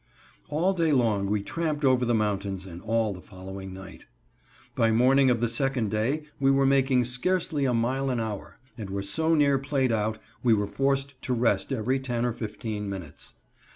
[0.49, 4.07] All day long we tramped over the mountains, and all the following night.
[4.73, 8.89] By morning of the second day we were making scarcely a mile an hour, and
[8.89, 13.35] were so near played out we were forced to rest every ten or fifteen minutes.